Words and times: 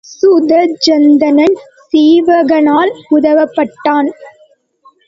சுதஞ்சணன் 0.09 1.55
சீவகனால் 1.85 2.91
உதவப்பட்டவன். 3.11 4.11